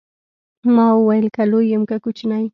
[0.75, 2.43] ما وويل که لوى يم که کوچنى.